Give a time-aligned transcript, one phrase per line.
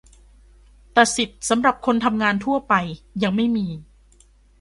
[0.93, 2.73] แต่สิทธิสำหรับคนทำงานทั่วไป
[3.23, 3.67] ยังไม่มี